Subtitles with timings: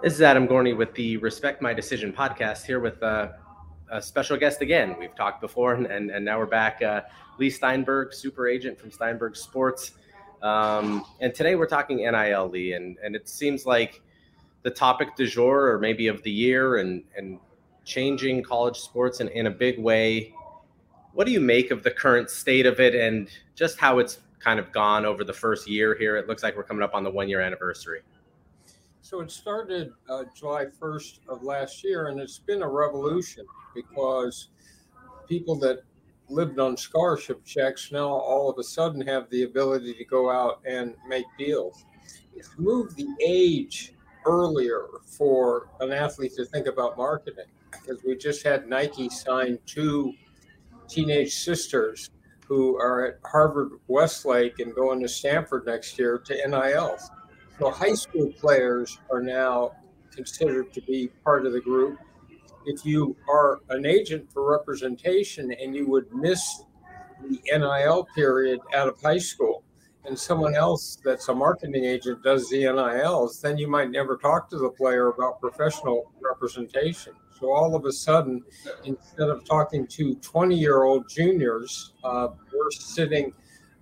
[0.00, 3.32] This is Adam Gorney with the Respect My Decision podcast here with uh,
[3.90, 4.94] a special guest again.
[4.96, 6.80] We've talked before and, and, now we're back.
[6.80, 7.00] Uh,
[7.40, 9.94] Leigh Steinberg, super agent from Steinberg Sports.
[10.40, 14.00] Um, and today we're talking NIL, Leigh, and, and it seems like
[14.62, 17.40] the topic du jour or maybe of the year and, and
[17.84, 20.32] changing college sports in, in a big way.
[21.12, 24.60] What do you make of the current state of it and just how it's kind
[24.60, 26.16] of gone over the first year here?
[26.16, 28.02] It looks like we're coming up on the one year anniversary.
[29.08, 34.50] So it started uh, July 1st of last year, and it's been a revolution because
[35.26, 35.78] people that
[36.28, 40.60] lived on scholarship checks now all of a sudden have the ability to go out
[40.66, 41.86] and make deals.
[42.36, 43.94] It's moved the age
[44.26, 50.12] earlier for an athlete to think about marketing because we just had Nike sign two
[50.86, 52.10] teenage sisters
[52.46, 56.98] who are at Harvard Westlake and going to Stanford next year to NIL.
[57.58, 59.72] So high school players are now
[60.14, 61.98] considered to be part of the group.
[62.66, 66.62] If you are an agent for representation and you would miss
[67.20, 69.64] the NIL period out of high school,
[70.04, 74.48] and someone else that's a marketing agent does the NILs, then you might never talk
[74.50, 77.12] to the player about professional representation.
[77.38, 78.42] So all of a sudden,
[78.84, 83.32] instead of talking to 20 year old juniors, uh, we're sitting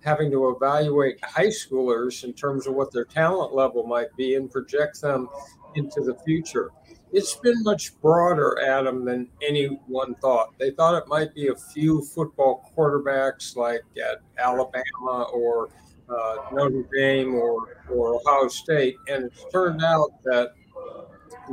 [0.07, 4.49] having to evaluate high schoolers in terms of what their talent level might be and
[4.49, 5.27] project them
[5.75, 6.71] into the future.
[7.11, 10.57] It's been much broader, Adam, than anyone thought.
[10.59, 15.69] They thought it might be a few football quarterbacks like at Alabama or
[16.09, 20.53] uh, Notre Dame or, or Ohio State, and it's turned out that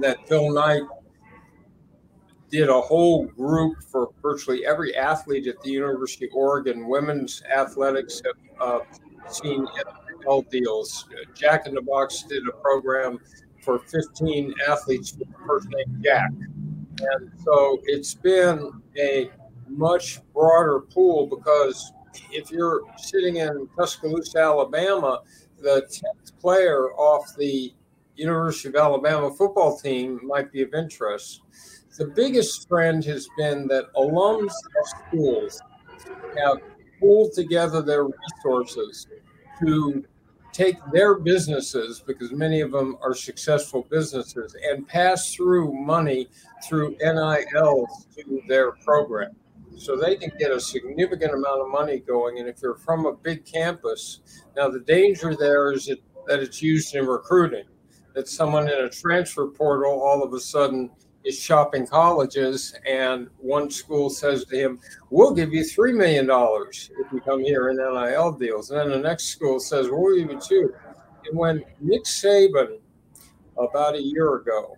[0.01, 0.83] that Phil Knight
[2.51, 6.87] did a whole group for virtually every athlete at the University of Oregon.
[6.89, 8.81] Women's athletics have uh,
[9.29, 9.67] seen
[10.25, 11.09] NIL deals.
[11.35, 13.19] Jack in the Box did a program
[13.63, 16.31] for 15 athletes with the first name Jack.
[17.01, 19.31] And so it's been a
[19.69, 21.93] much broader pool because
[22.31, 25.21] if you're sitting in Tuscaloosa, Alabama,
[25.59, 27.73] the 10th player off the
[28.17, 31.41] University of Alabama football team might be of interest.
[31.99, 35.61] The biggest trend has been that alums of schools
[36.37, 36.59] have
[37.05, 39.07] pulled together their resources
[39.61, 40.05] to
[40.53, 46.29] take their businesses, because many of them are successful businesses, and pass through money
[46.67, 49.33] through NILs to their program.
[49.77, 52.39] So they can get a significant amount of money going.
[52.39, 54.21] And if you're from a big campus,
[54.57, 55.99] now the danger there is that,
[56.29, 57.65] that it's used in recruiting,
[58.15, 60.91] that someone in a transfer portal all of a sudden
[61.25, 64.81] is shopping colleges, and one school says to him,
[65.11, 68.91] "We'll give you three million dollars if you come here in NIL deals," and then
[68.91, 70.75] the next school says, "We'll give you two.
[71.27, 72.79] And when Nick Saban,
[73.57, 74.77] about a year ago,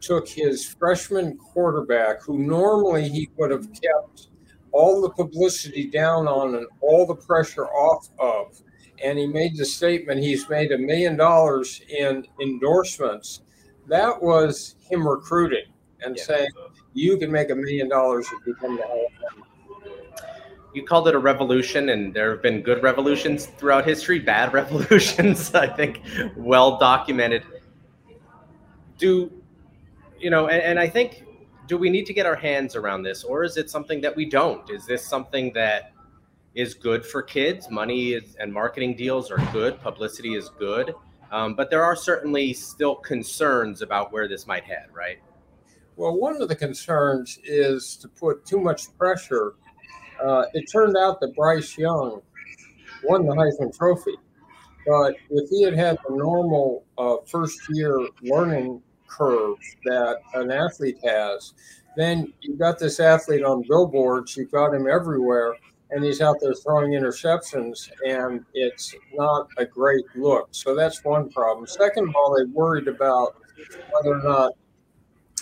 [0.00, 4.28] took his freshman quarterback, who normally he would have kept
[4.70, 8.60] all the publicity down on and all the pressure off of,
[9.02, 13.42] and he made the statement he's made a million dollars in endorsements.
[13.88, 15.64] That was him recruiting
[16.02, 16.22] and yeah.
[16.22, 16.50] saying
[16.94, 19.46] you can make a million dollars if you come to Alabama.
[20.74, 25.54] You called it a revolution, and there have been good revolutions throughout history, bad revolutions,
[25.54, 26.02] I think,
[26.36, 27.42] well documented.
[28.98, 29.32] Do
[30.18, 30.48] you know?
[30.48, 31.24] And, and I think,
[31.66, 34.24] do we need to get our hands around this, or is it something that we
[34.26, 34.68] don't?
[34.70, 35.92] Is this something that
[36.54, 37.70] is good for kids?
[37.70, 40.94] Money is, and marketing deals are good, publicity is good.
[41.30, 45.18] Um, but there are certainly still concerns about where this might head, right?
[45.98, 49.54] Well, one of the concerns is to put too much pressure.
[50.24, 52.22] Uh, it turned out that Bryce Young
[53.02, 54.14] won the Heisman Trophy,
[54.86, 59.56] but if he had had the normal uh, first year learning curve
[59.86, 61.54] that an athlete has,
[61.96, 65.56] then you've got this athlete on billboards, you've got him everywhere,
[65.90, 70.46] and he's out there throwing interceptions, and it's not a great look.
[70.52, 71.66] So that's one problem.
[71.66, 73.34] Second of all, they worried about
[73.90, 74.52] whether or not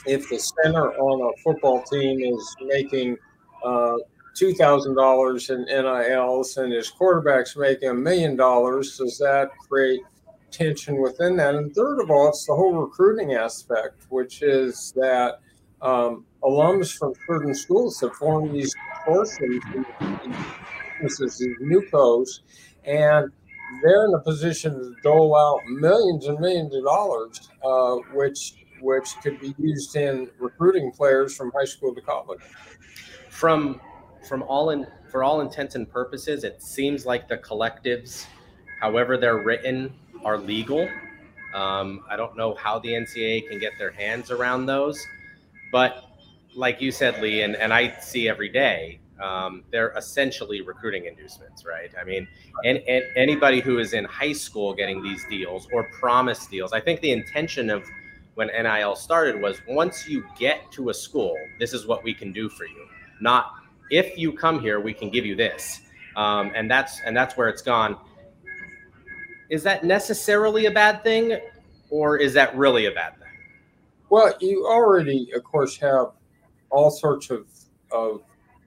[0.06, 3.16] if the center on a football team is making
[3.64, 3.94] uh,
[4.34, 10.00] two thousand dollars in NILs and his quarterback's making a million dollars, does that create
[10.50, 11.54] tension within that?
[11.54, 15.40] And third of all, it's the whole recruiting aspect, which is that
[15.82, 18.74] um, alums from certain schools have formed these
[19.06, 19.84] consortiums,
[21.00, 22.40] these NUCOs,
[22.84, 23.30] and
[23.82, 29.08] they're in a position to dole out millions and millions of dollars, uh, which which
[29.22, 32.40] could be used in recruiting players from high school to college.
[33.30, 33.80] From
[34.26, 38.26] from all in for all intents and purposes, it seems like the collectives,
[38.80, 39.94] however they're written,
[40.24, 40.88] are legal.
[41.54, 45.02] Um, I don't know how the NCAA can get their hands around those,
[45.72, 46.04] but
[46.54, 51.64] like you said, Leigh, and, and I see every day, um, they're essentially recruiting inducements,
[51.64, 51.90] right?
[52.00, 52.26] I mean,
[52.64, 56.80] and, and anybody who is in high school getting these deals or promise deals, I
[56.80, 57.84] think the intention of
[58.36, 62.32] when NIL started was once you get to a school, this is what we can
[62.32, 62.86] do for you.
[63.20, 63.54] Not
[63.90, 65.80] if you come here, we can give you this.
[66.16, 67.96] Um, and that's and that's where it's gone.
[69.48, 71.38] Is that necessarily a bad thing,
[71.88, 73.28] or is that really a bad thing?
[74.10, 76.12] Well, you already, of course, have
[76.70, 77.46] all sorts of,
[77.90, 78.22] of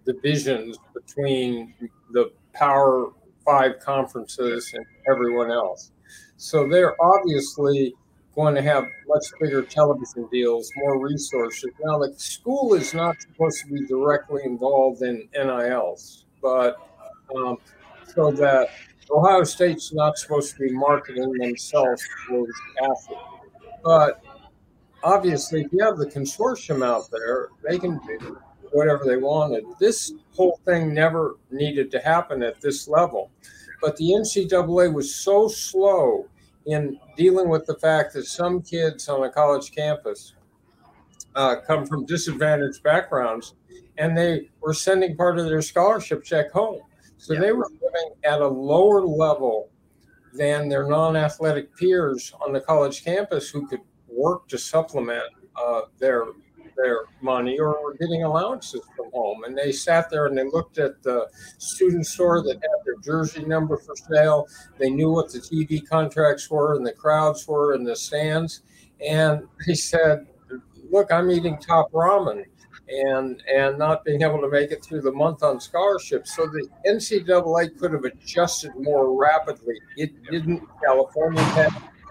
[0.05, 1.75] divisions between
[2.11, 3.11] the Power
[3.45, 5.91] Five conferences and everyone else.
[6.37, 7.95] So they're obviously
[8.39, 11.71] going to have much bigger television deals, more resources.
[11.83, 16.77] Now, the school is not supposed to be directly involved in NILs, but
[17.35, 17.57] um,
[18.07, 18.69] so that
[19.11, 22.47] Ohio State's not supposed to be marketing themselves to
[22.81, 23.21] athletes.
[23.83, 24.23] But
[25.03, 28.39] obviously, if you have the consortium out there, they can do
[28.71, 29.65] whatever they wanted.
[29.81, 33.31] This whole thing never needed to happen at this level.
[33.81, 36.29] But the NCAA was so slow
[36.65, 40.33] in dealing with the fact that some kids on a college campus
[41.35, 43.55] uh, come from disadvantaged backgrounds
[43.97, 46.81] and they were sending part of their scholarship check home.
[47.17, 47.41] So yeah.
[47.41, 49.69] they were living at a lower level
[50.33, 55.23] than their non athletic peers on the college campus who could work to supplement
[55.55, 56.25] uh, their
[56.81, 59.43] their money or were getting allowances from home.
[59.43, 61.27] And they sat there and they looked at the
[61.57, 64.47] student store that had their jersey number for sale.
[64.77, 68.61] They knew what the TV contracts were and the crowds were and the stands.
[69.05, 70.27] And they said,
[70.91, 72.45] Look, I'm eating top ramen
[72.89, 76.27] and and not being able to make it through the month on scholarship.
[76.27, 79.75] So the NCAA could have adjusted more rapidly.
[79.97, 80.63] It didn't.
[80.83, 81.69] California had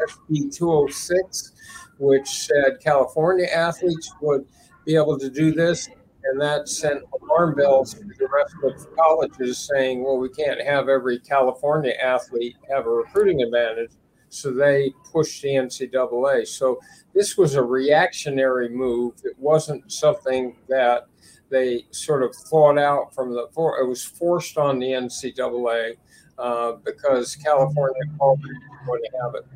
[0.08, 1.52] SB 206,
[1.98, 4.46] which said California athletes would
[4.84, 5.88] be able to do this.
[6.24, 10.88] And that sent alarm bells to the rest of colleges saying, well, we can't have
[10.88, 13.92] every California athlete have a recruiting advantage.
[14.28, 16.46] So they pushed the NCAA.
[16.46, 16.80] So
[17.14, 19.14] this was a reactionary move.
[19.24, 21.06] It wasn't something that
[21.50, 23.44] they sort of thought out from the.
[23.44, 25.94] It was forced on the NCAA
[26.38, 28.42] uh, because California called
[28.86, 29.46] going to have it.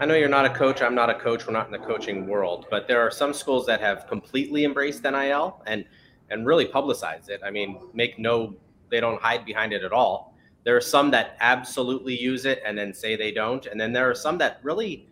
[0.00, 0.82] I know you're not a coach.
[0.82, 1.46] I'm not a coach.
[1.46, 5.04] We're not in the coaching world, but there are some schools that have completely embraced
[5.04, 5.84] NIL and
[6.30, 7.40] and really publicized it.
[7.44, 8.56] I mean, make no,
[8.90, 10.34] they don't hide behind it at all.
[10.64, 14.10] There are some that absolutely use it and then say they don't, and then there
[14.10, 15.06] are some that really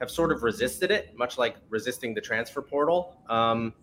[0.00, 3.16] have sort of resisted it, much like resisting the transfer portal.
[3.28, 3.74] Um,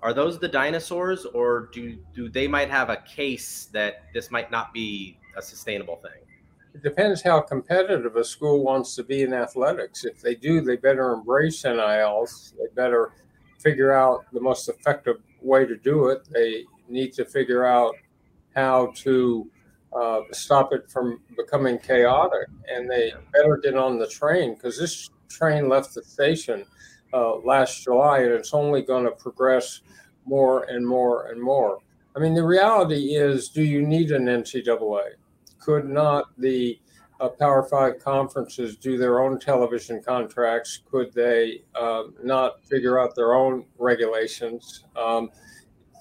[0.00, 4.50] are those the dinosaurs, or do do they might have a case that this might
[4.50, 6.22] not be a sustainable thing?
[6.74, 10.04] It depends how competitive a school wants to be in athletics.
[10.04, 12.52] If they do, they better embrace NILs.
[12.58, 13.12] They better
[13.60, 16.28] figure out the most effective way to do it.
[16.32, 17.94] They need to figure out
[18.56, 19.50] how to
[19.94, 25.10] uh, stop it from becoming chaotic, and they better get on the train because this
[25.28, 26.64] train left the station
[27.12, 29.82] uh, last July, and it's only going to progress
[30.26, 31.78] more and more and more.
[32.16, 35.12] I mean, the reality is, do you need an NCAA?
[35.64, 36.78] Could not the
[37.20, 40.80] uh, Power Five conferences do their own television contracts?
[40.90, 44.84] Could they uh, not figure out their own regulations?
[44.96, 45.30] Um,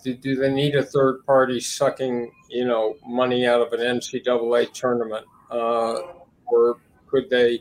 [0.03, 4.73] do, do, they need a third party sucking, you know, money out of an NCAA
[4.73, 6.01] tournament, uh,
[6.45, 6.77] or
[7.07, 7.59] could they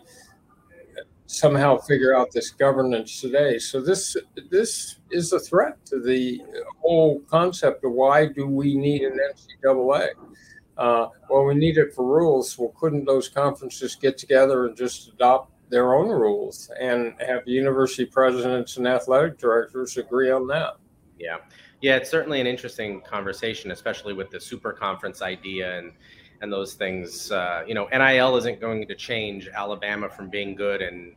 [1.27, 3.59] somehow figure out this governance today?
[3.59, 4.17] So this
[4.51, 6.41] this is a threat to the
[6.81, 9.19] whole concept of why do we need an
[9.65, 10.09] NCAA?
[10.83, 12.59] Uh, well, we need it for rules.
[12.59, 18.05] Well, couldn't those conferences get together and just adopt their own rules and have university
[18.05, 20.79] presidents and athletic directors agree on that?
[21.21, 21.37] Yeah.
[21.83, 25.93] Yeah, it's certainly an interesting conversation, especially with the super conference idea and
[26.41, 27.31] and those things.
[27.31, 31.15] Uh, you know, NIL isn't going to change Alabama from being good and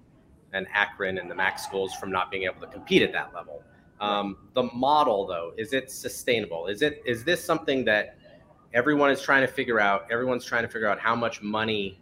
[0.54, 3.64] and Akron and the MAC schools from not being able to compete at that level.
[4.00, 6.68] Um, the model, though, is it sustainable?
[6.68, 8.18] Is it is this something that
[8.76, 11.98] everyone is trying to figure out everyone's trying to figure out how much money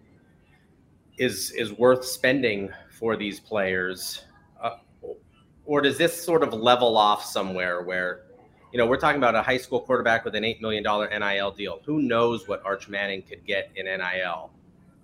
[1.18, 4.26] is is worth spending for these players.
[4.60, 4.78] Uh,
[5.66, 8.24] or does this sort of level off somewhere where
[8.72, 11.80] you know we're talking about a high school quarterback with an $8 million nil deal.
[11.86, 14.50] Who knows what Arch Manning could get in nil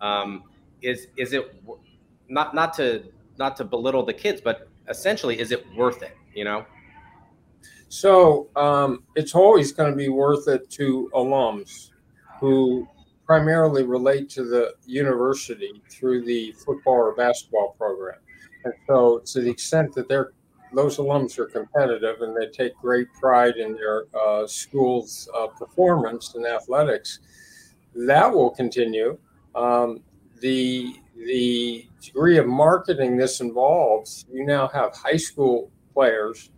[0.02, 0.44] um,
[0.82, 1.64] is is it
[2.28, 3.04] not not to
[3.38, 6.66] not to belittle the kids but essentially is it worth it you know
[7.90, 11.90] so um, it's always going to be worth it to alums
[12.40, 12.88] who
[13.26, 18.20] primarily relate to the university through the football or basketball program.
[18.64, 20.32] And so, to the extent that they're
[20.72, 26.36] those alums are competitive and they take great pride in their uh, school's uh, performance
[26.36, 27.20] in athletics,
[27.96, 29.18] that will continue.
[29.56, 30.02] Um,
[30.42, 36.52] the the degree of marketing this involves, you now have high school players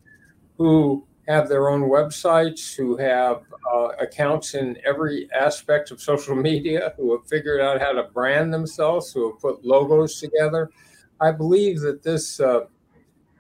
[0.58, 6.94] who have their own websites, who have uh, accounts in every aspect of social media,
[6.98, 10.70] who have figured out how to brand themselves, who have put logos together.
[11.20, 12.62] I believe that this uh,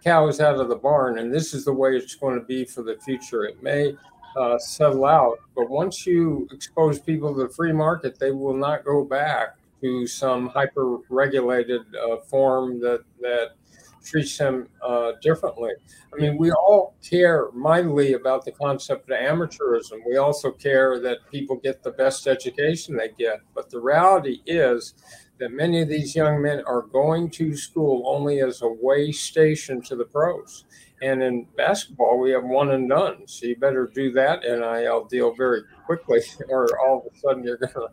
[0.04, 2.66] cow is out of the barn, and this is the way it's going to be
[2.66, 3.46] for the future.
[3.46, 3.96] It may
[4.38, 8.86] uh, settle out, but once you expose people to the free market, they will not
[8.86, 13.54] go back to some hyper regulated uh, form that that
[14.03, 15.72] treats them uh, differently.
[16.13, 20.00] I mean, we all care mightily about the concept of amateurism.
[20.05, 23.41] We also care that people get the best education they get.
[23.53, 24.93] But the reality is
[25.39, 29.81] that many of these young men are going to school only as a way station
[29.81, 30.65] to the pros.
[31.01, 33.27] And in basketball, we have one and done.
[33.27, 37.58] So you better do that NIL deal very quickly, or all of a sudden you're
[37.58, 37.88] going to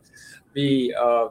[0.52, 1.28] be uh,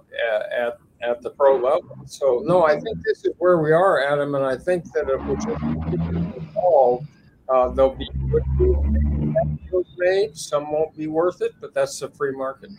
[0.57, 1.97] at at the pro level.
[2.05, 5.21] So no, I think this is where we are, Adam, and I think that if
[5.23, 7.07] we involved,
[7.49, 10.35] uh, there'll be good deals made.
[10.35, 12.71] Some won't be worth it, but that's the free market.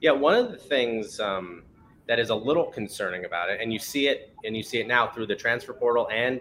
[0.00, 1.62] Yeah, one of the things um,
[2.08, 4.86] that is a little concerning about it, and you see it, and you see it
[4.86, 6.40] now through the transfer portal and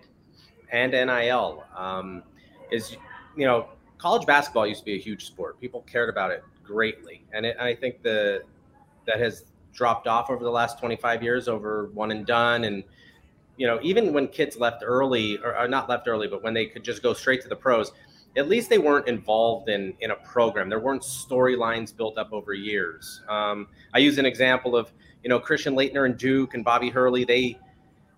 [0.71, 2.23] and NIL, um,
[2.71, 2.97] is
[3.35, 5.59] you know college basketball used to be a huge sport.
[5.59, 8.43] People cared about it greatly, and it, I think the
[9.05, 12.63] that has dropped off over the last 25 years over one and done.
[12.63, 12.83] And
[13.57, 16.65] you know even when kids left early or, or, not left early but when they
[16.65, 17.91] could just go straight to the pros
[18.37, 20.69] at least they weren't involved in in a program.
[20.69, 23.21] There weren't storylines built up over years.
[23.27, 24.91] Um, i use an example of
[25.23, 27.59] you know, Christian Laettner and Duke and Bobby Hurley, they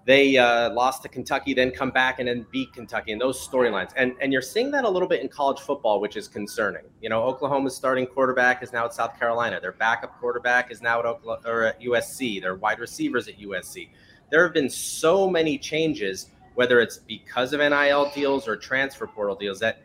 [0.06, 3.92] they uh, lost to Kentucky, then come back and then beat Kentucky, and those storylines.
[3.96, 6.84] And and you're seeing that a little bit in college football, which is concerning.
[7.02, 9.60] You know, Oklahoma's starting quarterback is now at South Carolina.
[9.62, 12.42] Their backup quarterback is now at Oklahoma, or at USC.
[12.42, 13.90] Their wide receivers at USC.
[14.32, 19.36] There have been so many changes, whether it's because of NIL deals or transfer portal
[19.36, 19.84] deals, that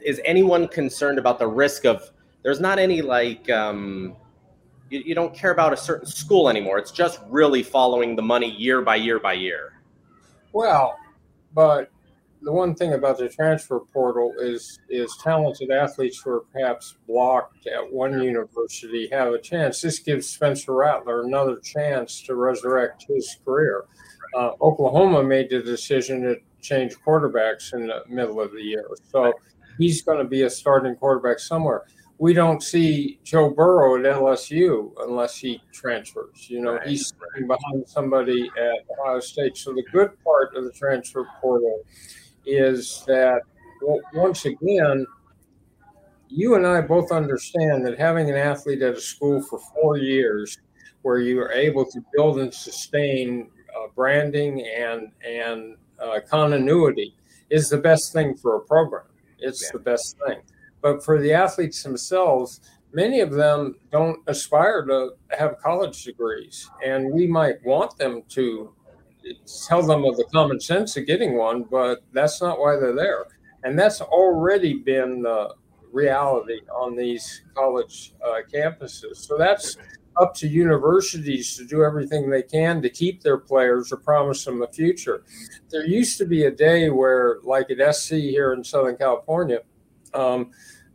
[0.00, 2.10] is anyone concerned about the risk of?
[2.42, 3.48] There's not any like.
[3.50, 4.16] Um,
[4.90, 6.78] you, you don't care about a certain school anymore.
[6.78, 9.74] It's just really following the money year by year by year.
[10.52, 10.96] Well,
[11.54, 11.90] but
[12.42, 17.66] the one thing about the transfer portal is is talented athletes who are perhaps blocked
[17.66, 19.80] at one university have a chance.
[19.80, 23.84] This gives Spencer Rattler another chance to resurrect his career.
[24.36, 29.32] Uh, Oklahoma made the decision to change quarterbacks in the middle of the year, so
[29.78, 31.84] he's going to be a starting quarterback somewhere
[32.18, 36.50] we don't see Joe Burrow at LSU unless he transfers.
[36.50, 36.86] You know, right.
[36.86, 39.56] he's sitting behind somebody at Ohio State.
[39.56, 41.82] So the good part of the transfer portal
[42.44, 43.42] is that
[44.12, 45.06] once again,
[46.28, 50.58] you and I both understand that having an athlete at a school for four years,
[51.02, 57.14] where you are able to build and sustain uh, branding and and uh, continuity,
[57.48, 59.04] is the best thing for a program.
[59.38, 59.70] It's yeah.
[59.72, 60.40] the best thing.
[60.80, 62.60] But for the athletes themselves,
[62.92, 66.70] many of them don't aspire to have college degrees.
[66.84, 68.74] And we might want them to
[69.68, 73.26] tell them of the common sense of getting one, but that's not why they're there.
[73.64, 75.54] And that's already been the
[75.92, 79.16] reality on these college uh, campuses.
[79.16, 79.76] So that's
[80.20, 84.62] up to universities to do everything they can to keep their players or promise them
[84.62, 85.24] a future.
[85.70, 89.60] There used to be a day where, like at SC here in Southern California,
[90.14, 90.50] um,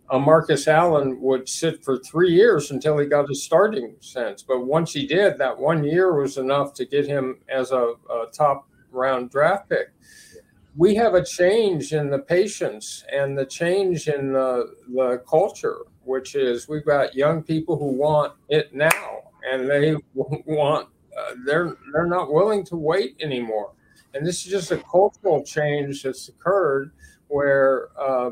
[0.10, 4.44] uh, Marcus Allen would sit for three years until he got his starting sense.
[4.44, 8.26] But once he did, that one year was enough to get him as a, a
[8.32, 9.92] top round draft pick.
[10.76, 16.36] We have a change in the patience and the change in the, the culture, which
[16.36, 22.08] is we've got young people who want it now and they want, uh, they're, they're
[22.08, 23.72] not willing to wait anymore.
[24.14, 26.92] And this is just a cultural change that's occurred
[27.30, 28.32] where uh,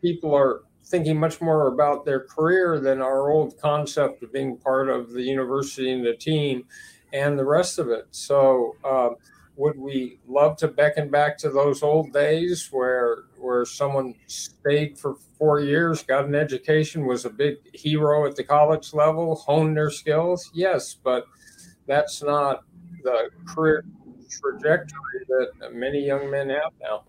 [0.00, 4.88] people are thinking much more about their career than our old concept of being part
[4.88, 6.64] of the university and the team
[7.12, 8.06] and the rest of it.
[8.10, 9.10] So, uh,
[9.56, 15.16] would we love to beckon back to those old days where where someone stayed for
[15.38, 19.90] four years, got an education, was a big hero at the college level, honed their
[19.90, 20.50] skills?
[20.54, 21.26] Yes, but
[21.86, 22.64] that's not
[23.02, 23.84] the career
[24.30, 27.04] trajectory that many young men have now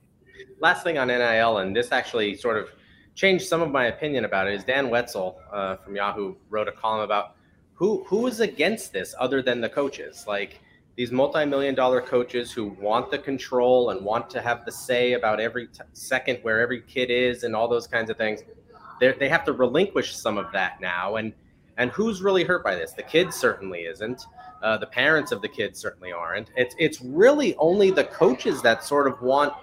[0.60, 2.69] last thing on NIL, and this actually sort of
[3.15, 6.72] changed some of my opinion about it is Dan Wetzel uh, from Yahoo wrote a
[6.72, 7.36] column about
[7.74, 10.62] who who is against this other than the coaches, like
[10.95, 15.39] these multi-million dollar coaches who want the control and want to have the say about
[15.39, 18.41] every t- second where every kid is and all those kinds of things.
[19.00, 21.33] They they have to relinquish some of that now, and
[21.77, 22.93] and who's really hurt by this?
[22.93, 24.25] The kids certainly isn't.
[24.62, 26.51] Uh, the parents of the kids certainly aren't.
[26.55, 29.53] It's it's really only the coaches that sort of want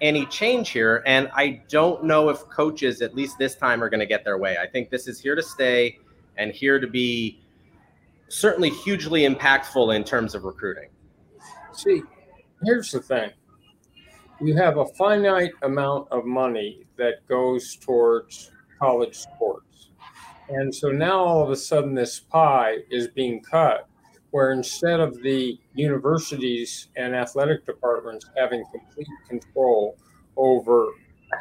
[0.00, 1.02] any change here.
[1.06, 4.38] And I don't know if coaches, at least this time, are going to get their
[4.38, 4.56] way.
[4.60, 5.98] I think this is here to stay
[6.36, 7.40] and here to be
[8.28, 10.90] certainly hugely impactful in terms of recruiting.
[11.72, 12.02] See,
[12.64, 13.30] here's the thing
[14.40, 19.90] you have a finite amount of money that goes towards college sports.
[20.48, 23.88] And so now all of a sudden, this pie is being cut
[24.36, 29.96] where instead of the universities and athletic departments having complete control
[30.36, 30.88] over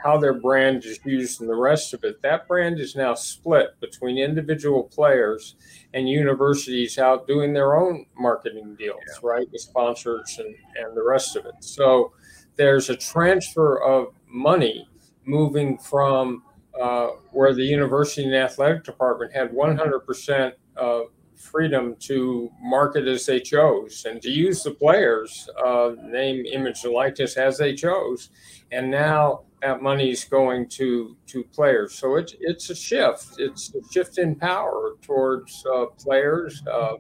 [0.02, 3.78] how their brand is used and the rest of it, that brand is now split
[3.82, 5.56] between individual players
[5.94, 9.30] and universities out doing their own marketing deals, yeah.
[9.30, 9.48] right?
[9.52, 11.56] With sponsors and, and the rest of it.
[11.60, 12.14] So
[12.56, 14.88] there's a transfer of money
[15.26, 16.44] moving from
[16.82, 21.00] uh, where the university and athletic department had 100% uh,
[21.38, 26.94] freedom to market as they chose and to use the players' uh, name, image, and
[26.94, 28.30] likeness as they chose.
[28.72, 31.96] And now that money is going to to players.
[31.96, 33.36] So it's it's a shift.
[33.40, 36.94] It's a shift in power towards uh, players, uh,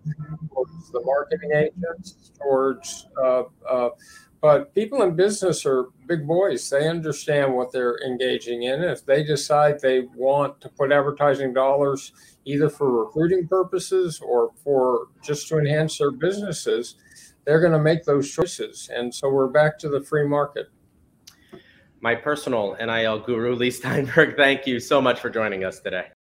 [0.49, 3.07] towards the marketing agents, towards.
[4.41, 6.69] But people in business are big boys.
[6.69, 8.83] They understand what they're engaging in.
[8.83, 12.11] If they decide they want to put advertising dollars
[12.45, 16.95] either for recruiting purposes or for just to enhance their businesses,
[17.45, 18.89] they're going to make those choices.
[18.93, 20.67] And so we're back to the free market.
[22.01, 26.07] My personal NIL guru, Leigh Steinberg, thank you so much for joining us today.